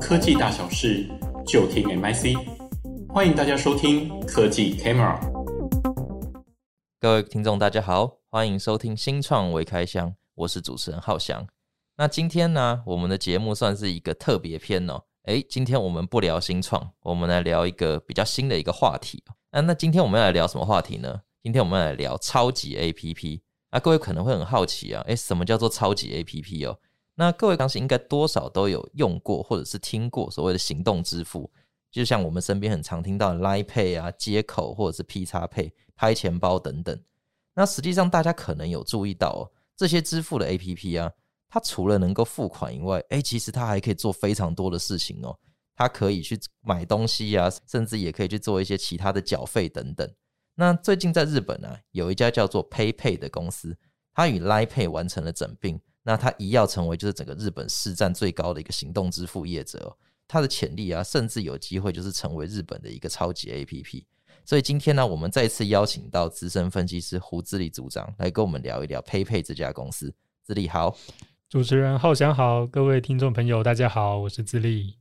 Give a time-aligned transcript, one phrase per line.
[0.00, 1.08] 科技大小事
[1.46, 2.36] 就听 MIC，
[3.08, 5.20] 欢迎大家收听科技 Camera。
[6.98, 11.46] 各位听众，大家好，欢迎收听新创微开箱，我是主持人浩翔。
[11.96, 15.04] 那今天呢，我们的节目算是一个特别篇哦。
[15.26, 19.22] 诶，今天我们不聊新创，我们来聊一个比较新的一个话题。
[19.52, 21.20] 那那今天我们要来聊什么话题呢？
[21.40, 23.42] 今天我们要来聊超级 APP。
[23.70, 26.78] 那各位可能会很好奇啊，诶，什么叫做超级 APP 哦？
[27.14, 31.50] 那各位当时应该多少都有用过或者是听过所谓的行动支付，
[31.90, 36.98] 就像我们身边很常听到的 Line Pay 啊、接口或者是 P 叉 Pay、拍钱包等等。
[37.54, 39.42] 那实际上大家可能有注意到哦，
[39.76, 41.12] 这些支付的 APP 啊，
[41.50, 45.38] 它除了能够付款以外，诶，其实它还可以做非常多的事情哦。
[45.74, 50.10] 它可以去买东西啊，甚至也可以去做一些其他的缴费等等。
[50.54, 53.76] 那最近在日本啊，有一家叫做 PayPay 的公司，
[54.14, 55.78] 它与 Line Pay 完成了整并。
[56.02, 64.04] 那它一要成为就是整个日本市占最高的一个行动支付业者哦，它的潜力啊，甚至有机会就是成为日本的一个超级 APP。
[64.44, 70.12] 所以今天呢，我们再次邀请到资深分析师胡自立组长来跟我们聊一聊 PayPay 这家公司。
[70.42, 70.96] 自立好，
[71.48, 74.96] 主持人浩翔好，各位听众朋友大家好，我是自立。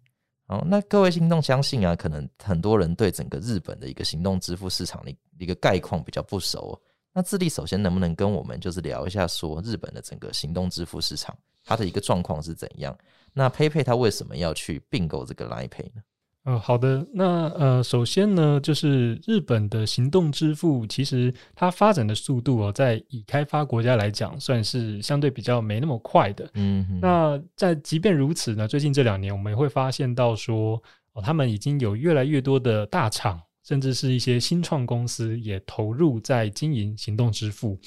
[0.45, 6.79] 好，那各位听众相信啊，可能很多人对整个日本的一个行动支付市场的一个概况比较不熟。
[7.13, 12.97] 那智利首先能不能跟我们就是聊一下，说日本的整个行动支付市场它的一个状况是怎样？
[13.33, 16.01] 那 PayPay 它为什么要去并购这个 Line Pay 呢？
[16.43, 26.49] 呃，好的，那呃，首先呢，就是日本的行动支付其实它发展的速度哦，在已开发国家来讲，算是相对比较没那么快的。
[26.55, 30.81] 嗯，那在即便如此呢，最近这两年我们也会发现到说，
[31.13, 33.39] 哦，他们已经有越来越多的大厂。
[33.63, 37.79] 甚至是一些新创公司也投入在经营行动支付，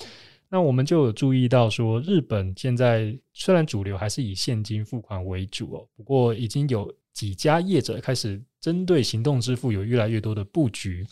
[0.48, 11.05] 那我们就有注意到说，日本现在虽然主流还是以现金付款为主哦，不过已经有几家业者开始针对行动支付有越来越多的布局。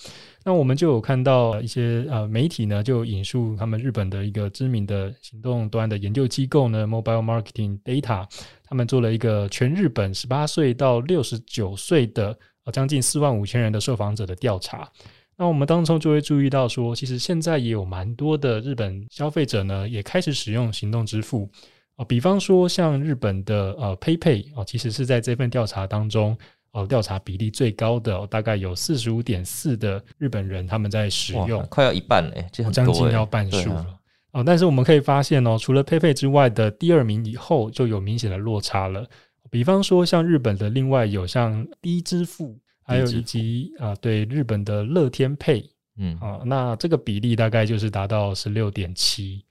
[0.44, 8.28] 那我们就有看到一些呃媒体呢，就引述他们日本的一个知名的行动端的研究机构呢，Mobile Marketing Data，
[8.64, 12.38] 他们做了一个全日本十八岁到六十九岁的。
[12.64, 14.88] 啊，将近四万五千人的受访者的调查，
[15.36, 21.48] 那我们当中就会注意到说，其实现在也有蛮多的日本消费者呢，也开始使用行动支付
[21.96, 22.04] 啊。
[22.04, 26.36] 比方说，像日本的呃 PayPay 啊，其实是在这份调查当中，
[26.72, 33.86] 呃，调查比例最高的，大概有四十五点四的日本人他们在使用，快要一半嘞，就很多，将近要半数了
[34.30, 34.42] 啊。
[34.44, 39.04] 但是我们可以发现哦，除了 PayPay 之外的第二名以后，就有明显的落差了。
[39.52, 45.66] 比方说，像日本的另外有像低支付，还有以及啊，对日本的乐天 Pay，
[45.98, 49.44] 嗯啊，那这个比例大概就是达到十六点七，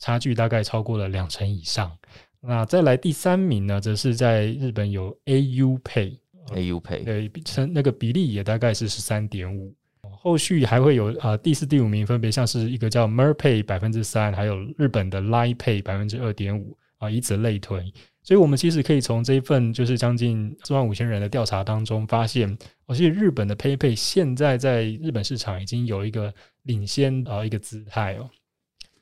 [0.00, 1.96] 差距大概超过了两成以上。
[2.40, 9.72] 那再来第三名呢，则是在日本有 AU Pay，AU Pay，对，成那个比例也大概是十三点五。
[10.02, 17.92] 后续还会有啊，第四、第五名分别像是一个叫 Mer Pay 百分之三，还有日本的 Line Pay 百分之二点五啊，以此类推。
[18.24, 22.50] 所以，我们其实可以从这一份就是将近四万五千人的调查当中发现，
[22.86, 26.32] 哦其实日本的 PayPay 现在在日本市场已经有一个
[26.62, 28.30] 领先啊一个姿态哦。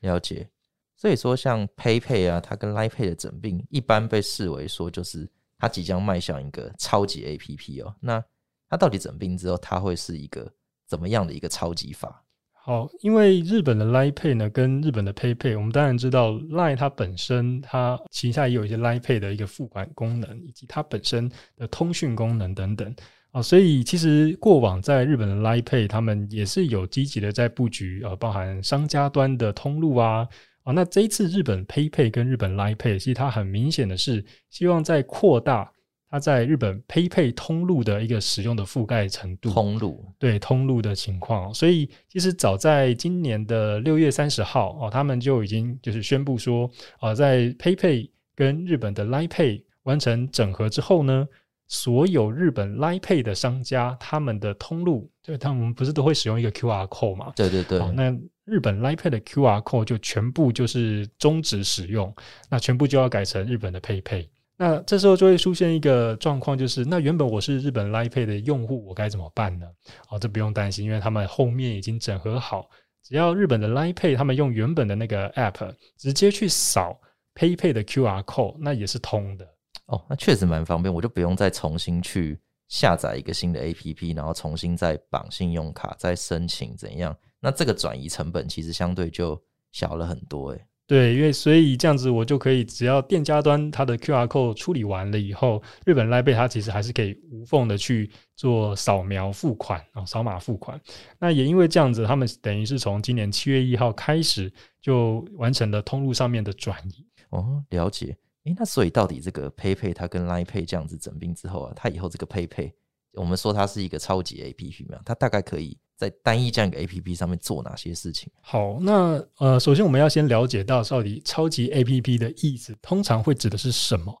[0.01, 0.49] 了解。
[0.97, 5.25] 所以说，像 PayPay 啊，它跟 Line Pay 的整并，一般被视为说就是
[5.57, 7.95] 它即将迈向一个超级 APP 哦。
[8.01, 8.21] 那
[8.69, 10.51] 它到底整并之后，它会是一个
[10.85, 12.23] 怎么样的一个超级法？
[12.65, 22.95] 好，因为日本的 Line Pay 呢，跟日本的 PayPay，我们当然知道 Line 它本身它旗下也有一些 Line Pay 的一个付款功能，以及它本身的通讯功能等等
[23.31, 30.25] 啊，所以其实过往在日本的 Line Pay，他们也是有积极的在布局啊，包含商家端的通路啊
[30.63, 35.69] 啊，那这一次日本 PayPay 跟日本 Line Pay，其实它很明显的是希望在扩大。
[36.13, 46.69] 它在日本 PayPay 通路的一个使用的覆盖程度，通路对通路的情况，所以其实早在今年的六月三十号哦，他们就已经就是宣布说，
[46.99, 51.27] 啊，在 PayPay 跟日本的 Line Pay 完成整合之后呢，
[51.67, 57.33] 所有日本 Line Pay 的商家，他们的通路，就他们不是都会使用一个 QR code 嘛？
[57.35, 58.15] 对对对，那
[58.45, 62.15] 日本 Line Pay 的 QR code 就全部就是终止使用，
[62.51, 64.27] 那全部就要改成日本的 PayPay。
[64.63, 69.67] 那这时候就会出现一个状况，就是那原本我是日本 Lipay 的用户，我该怎么办呢？
[70.07, 72.69] 哦，这不用担心，因为他们后面已经整合好，
[73.03, 76.97] 只要日本的 Lipay，他们用原本的那个 App 直接去扫
[77.35, 79.45] PayPay 的 QR Code，那也是通的。
[79.87, 82.39] 哦，那确实蛮方便，我就不用再重新去
[82.69, 87.13] 下载一个新的 APP，然后重新再绑信用卡，再申请怎样？
[87.41, 89.37] 那这个转移成本其实相对就
[89.73, 90.65] 小了很多，诶。
[90.85, 100.79] 对，因为所以这样子，我就可以只要店家端它的 QR code 处理完了以后，日本 LINE 它其实还是可以无缝的去做扫描付款啊，扫码付款。
[101.17, 104.51] 那也因为这样子，他们等于是从今年七月一号开始
[104.81, 107.07] 就完成了通路上面的转移。
[107.29, 108.17] 哦，了解。
[108.43, 112.73] 诶，那所以到底这个 PayPay 它跟 LINE Pay 这样子整并之后啊，它以后这个 PayPay，
[113.13, 115.77] 我们说它是一个超级 APP 嘛，它大概可以。
[116.03, 118.29] 在单一这样一个 A P P 上面做哪些事情？
[118.41, 124.13] 好，那呃，首先我们要先了解到到底超级 A P P 的意思，通常会指的是什么？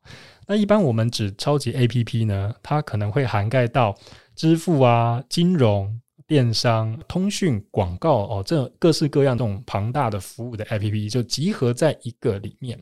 [0.47, 3.93] 那一般我们指超级 A P P 呢，它可能会涵盖到
[4.35, 12.81] 支付啊、金融、电商、通讯、广告哦，这各式各样这种庞大的服务的 A P P 就集合在一个里面，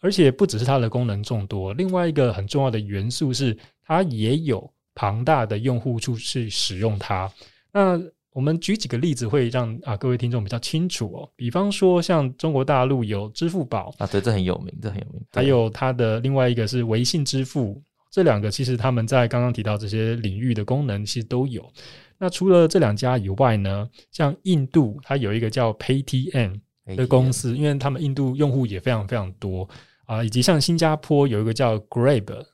[0.00, 3.56] 而且不只是它的功能众多，另外一个很重要的元素是
[3.86, 7.30] 它也有庞大的用户数去使用它。
[7.70, 8.00] 那
[8.32, 11.28] 我们举几个例子，会让啊各位听众比较清楚哦。
[11.34, 15.20] 比方说，像中国大陆有支付宝啊，对，这很有名，这很有名。
[15.32, 17.82] 还有它的另外一个是微信支付，
[18.12, 21.68] 这两个其实他们在刚刚提到这些领域的功能其实都有。
[22.18, 26.60] 那除了这两家以外呢，像印度它有一个叫 Paytm
[26.96, 29.68] 的公司，因为他们印度用户也非常非常多
[30.04, 32.44] 啊，以及像新加坡有一个叫 Grab。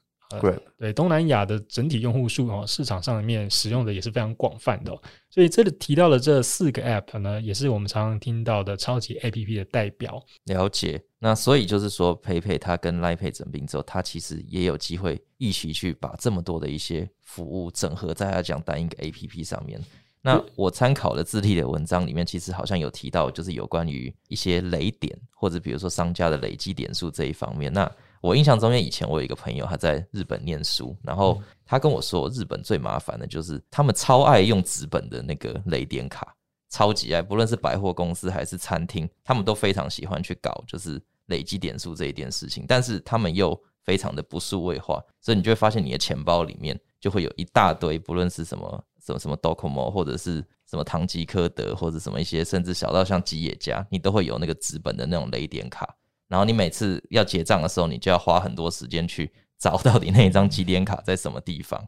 [0.41, 4.93] Grab 对东南亚的整体用户数哦，市场上面使用的也是非常广泛的，
[5.31, 10.23] 所以这里提到的这四个 App 呢，也是我们常常听到的超级 APP 的代表。
[10.45, 19.81] 了解，那所以就是说，PayPay 它跟 LINE Pay 整并之后，它其实也有机会一起去把这么多的一些服务整合在它讲单一个 APP 上面。
[20.27, 27.71] 那我参考的智利的文章里面，其实好像有提到，就是有关于一些雷点或者比如说商家的累积点数这一方面。
[27.71, 27.91] 那
[28.25, 36.35] 我印象中，因为以前我有一个朋友，他在日本念书，然后他跟我说，日本最麻烦的就是他们超爱用纸本的那个雷点卡，
[36.71, 42.65] 超级爱，不论是百货公司还是餐厅，他们都非常喜欢去搞，就是累积点数这一件事情。
[42.67, 55.95] 但是他们又非常的不数位化，所以你就会发现你的钱包里面就会有一大堆，不论是什么什么什么 Docomo，或者是什么唐吉诃德，或者什么一些，甚至小到像吉野家，你都会有那个纸本的那种雷点卡。
[56.35, 61.81] 然后你每次要结账的时候，你就要花很多时间去找到底那一张积点卡在什么地方，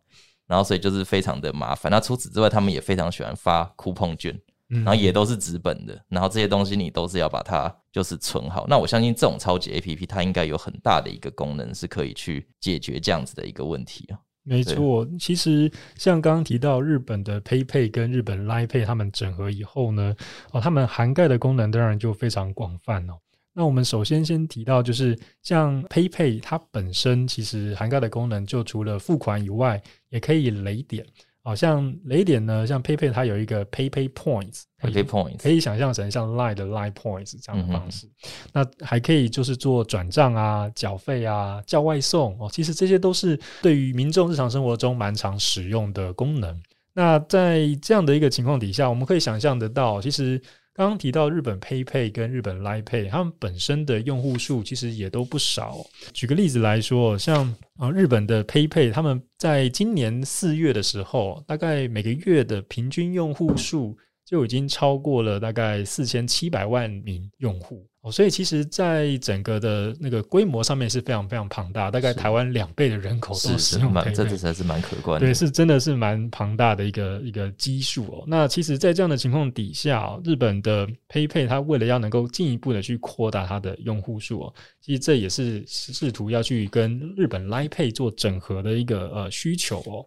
[0.46, 1.90] 然后所以就是非常的麻烦。
[1.90, 8.68] 那除此之外，他们也非常喜欢发 coupon 券，然后也都是纸本的，然后这些东西你都是要把它就是存好。
[8.68, 14.20] 那我相信这种超级 APP 它应该有很大的一个功能是可以去解决这样子的一个问题啊。
[14.44, 20.14] 没错，其实像刚刚提到日本的 PayPay 跟日本 LINE Pay 他们整合以后呢，
[20.52, 23.14] 哦，他们涵盖的功能当然就非常广泛哦。
[23.58, 31.06] 那我们首先先提到，就是像 PayPay，它本身其实涵盖的功能，就除了付款以外，也可以累点。
[31.42, 38.06] 好像雷点呢，像 PayPay 它有一个 PayPay Points，PayPay Points 可以想象成像 Line 的 Line Points 这样的方式。
[38.52, 46.54] 那还可以就是做转账啊、缴费啊、叫外送哦，其实这些都是对于民众日常生活中蛮常使用的功能。
[46.92, 50.38] 那在这样的一个情况底下，我们可以想象得到，其实。
[50.76, 55.78] 刚刚提到日本 PayPay 跟日本 LINE Pay，他们本身的用户数其实也都不少。
[56.12, 63.96] 举个例子来说，像啊日本的 PayPay，他们在今年四月的时候，大概每个月的平均用户数
[64.26, 68.10] 就已经超过了大概四千七百万名用户哦。
[68.10, 75.26] 所以其实，在整个的那个规模上面是非常非常庞大，大概台湾两倍的人口都使用 PayPay，这才是蛮可观的。
[75.26, 78.24] 对，是真的是蛮庞大的一个一个基数哦。
[78.26, 90.04] 那其实，在这样的情况底下，日本的 PayPay 它为了要能够进一步的去扩大它的用户数哦，其实这也是试图要去跟日本 LINE Pay 做整合的一个呃需求哦。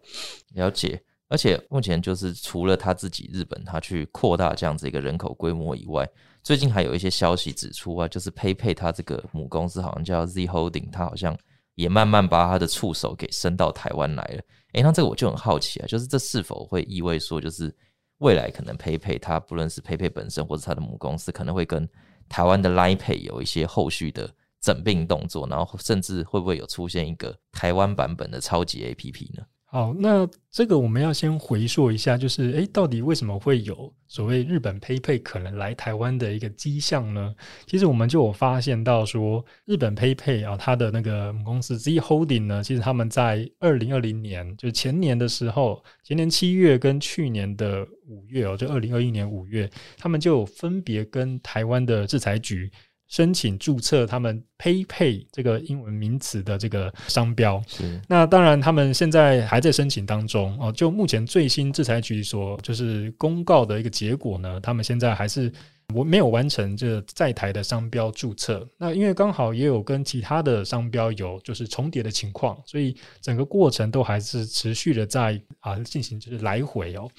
[0.56, 6.10] 了解，而且目前就是除了他自己日本他去扩大这样子一个人口规模以外。
[6.42, 11.38] 最近还有一些消息指出啊，就是 PayPay 它这个母公司好像叫 Z Holding，它好像
[11.76, 14.42] 也慢慢把它的触手给伸到台湾来了。
[14.74, 17.76] 诶，那这个我就很好奇啊，就是这是否会意味说，就是
[18.20, 21.88] 未来可能 PayPay 它不论是 PayPay 本身或者它的母公司，可能会跟
[22.30, 29.44] 台湾的 Line Pay 有一些后续的整并动作，然后甚至会不会有出现一个台湾版本的超级 APP 呢？
[29.72, 37.36] 好，那这个我们要先回溯一下，就是诶，到底为什么会有所谓日本 PayPay 可能来台湾的一个迹象呢？
[37.68, 52.72] 其实我们就有发现到说，日本 PayPay 啊，它的那个母公司 Z Holding 呢，其实他们在二零二零年，就前年的时候，前年七月跟去年的五月哦，就二零二一年五月，他们就分别跟台湾的制裁局。
[53.10, 60.72] 申请注册他们 PayPay 这个英文名词的这个商标，是那当然他们现在还在申请当中哦。
[60.72, 65.51] 就目前最新制裁局所就是公告的一个结果呢，他们现在还是
[65.96, 68.68] 我没有完成这在台的商标注册。
[68.78, 77.10] 那因为刚好也有跟其他的商标有就是重叠的情况，所以整个过程都还是持续的在啊进行就是来回哦。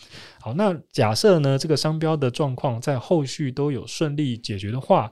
[0.41, 5.11] 好，那假设呢这个商标的状况在后续都有顺利解决的话，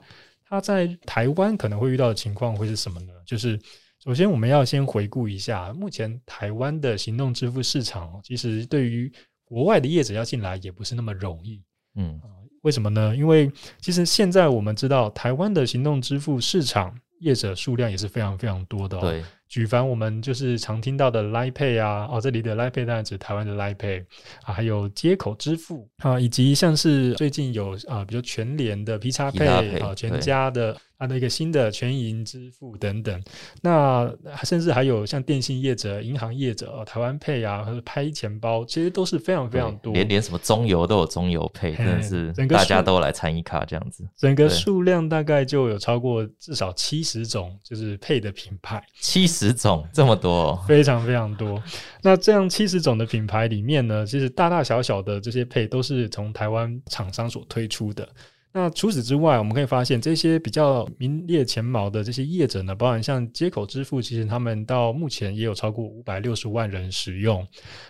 [0.49, 3.13] 它在台湾可能会遇到的情况会是什么呢？
[3.25, 3.59] 就是
[4.03, 9.11] 首先我们要先回顾一下，目前台湾的行动支付市场，其实对于
[9.45, 11.61] 国外的业者要进来也不是那么容易。
[11.95, 12.19] 嗯，
[12.61, 13.15] 为什么呢？
[13.15, 19.01] 因为其实现在我们知道，台湾的行动支付市场业者数量也是非常非常多的哦。
[19.01, 19.23] 对。
[19.49, 24.05] 举凡我们就是常听到的 Line Pay 啊，哦，这里的 Line Pay 当然指台湾的 Line Pay
[24.43, 30.77] 啊，还有接口支付啊，以及像是最近有啊，比如全联的 P 叉 Pay 啊，全家的。
[31.01, 33.23] 它的一个新的全银支付等等，
[33.61, 34.13] 那
[34.43, 39.93] 甚至还有像电信业者、银行业者、台湾 Pay 啊，或者拍钱包，其实都是非常非常多。
[39.93, 44.05] 连连什么中油都有中油 Pay，真的是大家都来参与卡这样子。
[44.17, 48.83] 整个数量大概就有超过至少七十种，就是 Pay 的品牌。
[48.99, 51.61] 七十十种这么多，非常非常多。
[52.01, 58.07] 那这样七十种的品牌里面呢，其实大大小小的这些配都是从台湾厂商所推出的。
[58.51, 67.47] 那除此之外，我们可以发现这些比较名列前茅的这些业者呢，包含像接口支付，其实他们到目前也有超过五百六十万人使用。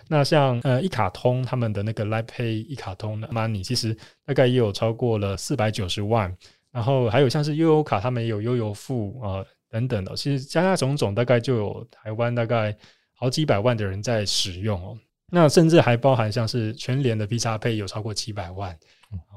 [0.10, 6.36] 那像呃一卡通他们的那个 l i p a y 一卡通的 Money，其实大概也有超过了四百九十万。
[6.72, 12.76] 然后还有像是悠游卡，他们也有悠游付啊等等的，其实加加种种大概就有台湾大概
[13.14, 14.98] 好几百万的人在使用哦。
[15.32, 18.78] 那甚至还包含像是全联的 PXPay 有超过七百万。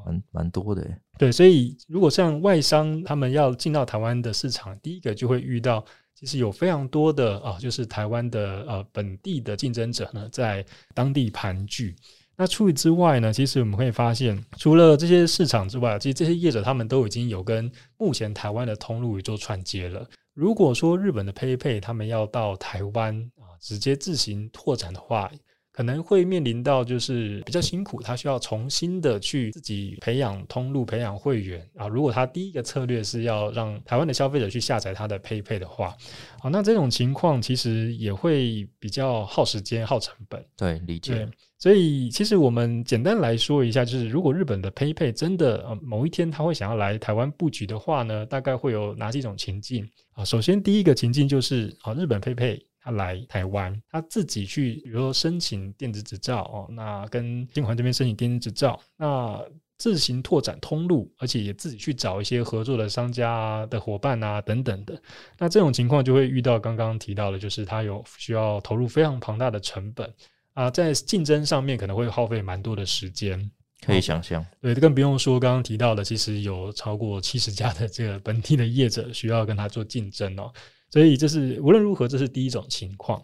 [0.05, 0.87] 蛮蛮多的，
[1.17, 5.83] 对，所以如果像外商他们要进到台湾的市场，第一个就会遇到，
[6.15, 10.63] 其实有非常多的啊，就是台湾的呃本地的竞争者呢，在
[10.93, 11.95] 当地盘踞。
[12.37, 20.07] 那除此之外呢，其实我们可以发现，除了这些市场之外，其实这些业者他们都已经有跟目前台湾的通路做串接了。
[20.35, 25.31] 如果说日本的 PayPay 他们要到台湾啊，直接自行拓展的话，
[25.73, 31.89] 可能会面临到就是比较辛苦，他需要重新的去自己培养通路、培养会员啊。
[31.89, 35.97] 如果他第一个策略是要让台湾的消费者去下载他的 PayPay 的话，
[36.39, 40.45] 好，那这种情况其实也会比较耗时间、耗成本。
[40.57, 41.27] 对，理解。
[41.59, 50.25] 所以其实我们简单来说一下，就是如果日本的 PayPay 真的呃某一天他会想要来台湾布局的话呢，大概会有哪几种情境啊？
[50.25, 52.61] 首先第一个情境就是啊，日本 PayPay。
[52.83, 59.41] 他来台湾，他自己去，比如说申请电子执照哦，那跟金环这边申请电子执照，那
[59.79, 65.01] 自行拓展通路，而且也自己去找一些合作的商家的伙伴啊等等的。
[65.39, 70.13] 那这种情况就会遇到刚刚提到的，就是他有需要投入非常庞大的成本
[70.55, 73.51] 啊，在竞争上面可能会耗费蛮多的时间，
[73.85, 74.45] 可以想象。
[74.61, 80.53] 对，更不用说刚刚提到的，其实有超过七十家的这个本地的业者需要跟他做竞争哦。
[80.93, 83.21] 所以这是无论如何，这是第一种情况。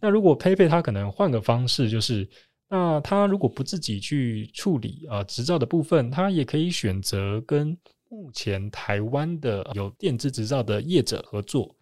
[0.00, 2.28] 那如果佩佩他可能换个方式，就是
[2.68, 11.72] 那他如果不自己去处理啊执照的部分，他也可以选择跟目前台湾的有电子执照的业者合作。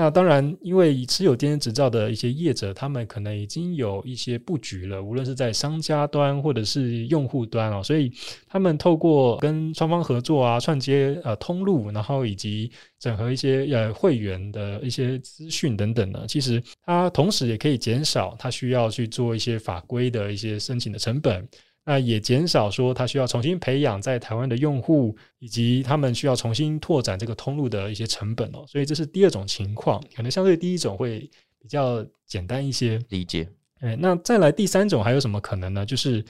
[0.00, 8.12] 那当然，因为持有电子执照的一些业者，他们可能已经有一些布局了，无论是在商家端或者是用户端哦，所以
[8.46, 21.44] 他们透过跟双方合作啊，串接呃通路，然后以及整合一些呃会员的一些资讯等等呢，其实它同时也可以减少它需要去做一些法规的一些申请的成本。
[21.88, 31.20] 那也减少说他需要重新培养在台湾的用户，以及他们需要重新拓展这个通路的一些成本哦，所以这是第二种情况，可能相对第一种会
[31.58, 33.48] 比较简单一些理解。
[33.80, 35.86] 哎，那再来第三种还有什么可能呢？
[35.86, 36.22] 就是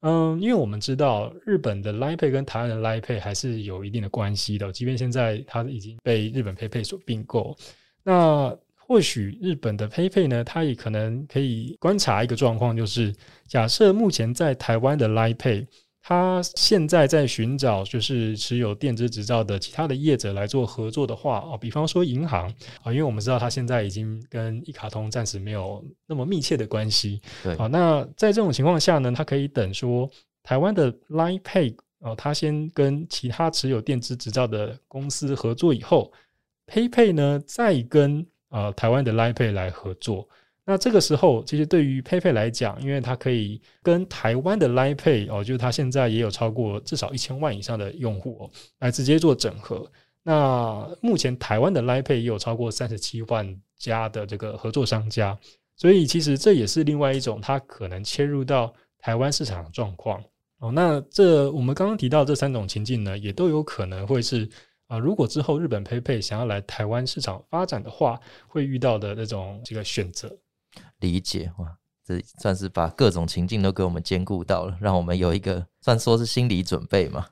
[0.00, 7.56] 嗯，因为我们知道日本的 Line Pay 跟台湾的 Line Pay 还是有一定的关系的，即便现在它已经被日本 PayPay 所并购，
[8.02, 8.52] 那。
[8.86, 13.14] 或许日本的 PayPay 呢，它也可能可以观察一个状况，就是
[13.46, 15.66] 假设目前在台湾的 Line Pay，
[16.02, 22.46] 它现在在寻找就是持有电子执照的其他的业者来做合作的话，哦，比方说银行
[22.82, 30.10] 啊，因为我们知道它现在已经跟一卡通暂时没有那么密切的关系，对，好，那在这种情况下呢，它可以等说
[30.42, 36.12] 台湾的 Line Pay 哦，它先跟其他持有电子执照的公司合作以后
[36.66, 40.28] ，PayPay 呢再跟呃，台湾的 Line Pay 来合作，
[40.64, 49.84] 那这个时候其实对于 PayPay 来讲，因为它可以跟台湾的 Line Pay 哦，就是它现在也有超过至少一千万以上的用户哦，来直接做整合。
[50.22, 55.36] 那目前台湾的 Line Pay 也有超过三十七万家的这个合作商家，
[55.76, 60.22] 所以其实这也是另外一种它可能切入到台湾市场的状况。
[60.60, 64.48] 哦，那这我们刚刚提到这三种情境呢，也都有可能会是
[64.86, 70.30] 啊、呃，如果之后日本 PayPay 想要来台湾市场发展的话，会遇到的那种这个选择。
[71.00, 77.26] 理解哇，这算是把各种情境都给我们兼顾到了，让我们有一个算说是心理准备嘛。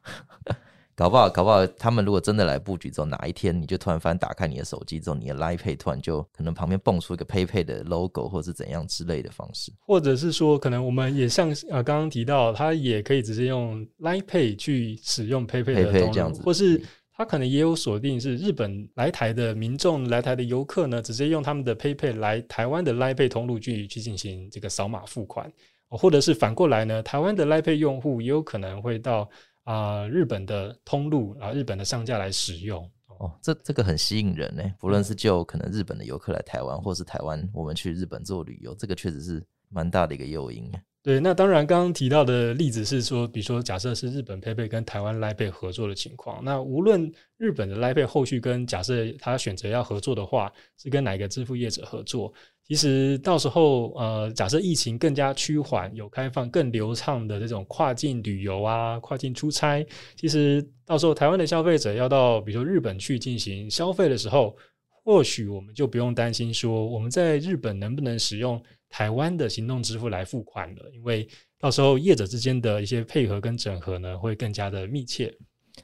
[0.95, 16.81] 搞不好，搞不好，他们如果真的来布局之后，哪一天你就突然翻打开你的手机之后，你的 Line Pay 突然就可能旁边蹦出一个 PayPay 的 logo，或是怎样之类的方式，或者是说，可能我们也像呃刚刚提到，它也可以直接用 Line Pay 去使用 PayPay 的这样子，或是
[17.23, 25.51] 它可能也有锁定是日本来台的民众来台的游客呢，直接用他们的 PayPay 来台湾的 Line Pay 通路去去进行这个扫码付款，
[25.89, 29.31] 或者是反过来呢，台湾的 Line Pay 用户也有可能会到。
[29.65, 32.83] 啊、日本的通路啊，日本的商家来使用
[33.19, 34.65] 哦，这这个很吸引人呢。
[34.81, 40.69] 不论是就可能日本的游客来台湾，或是台湾我们去日本做旅游，这个确实是蛮大的一个诱因。
[41.05, 52.33] 对，那当然，刚刚提到的例子是说，比如说，假设是日本 PayPay 跟台湾 Line Pay 合作的情况，那无论日本的 Line Pay 后续跟假设他选择要合作的话，是跟哪个支付业者合作，
[52.69, 64.57] 其实到时候，呃，假设疫情更加趋缓，有开放更流畅的这种跨境旅游啊，跨境出差，其实到时候台湾的消费者要到比如说日本去进行消费的时候，
[65.05, 68.63] 或许我们就不用担心说我们在日本能不能使用。
[68.95, 71.27] 台湾的行动支付来付款了，因为
[71.59, 75.35] 到时候业者之间的一些配合跟整合呢，会更加的密切。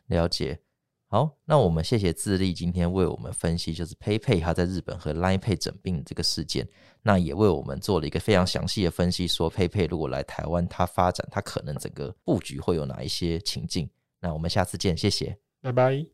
[0.08, 0.60] 了解。
[1.06, 6.68] 好，那我们谢谢智利今天为我们分析，就是 PayPay 它在日本和 Line Pay 整并这个事件，
[7.00, 13.88] 那也为我们做了一个非常详细的分析，说 PayPay 如果来台湾，它发展它可能整个布局会有哪一些情境。
[14.20, 16.04] 那我们下次见，谢谢，拜拜。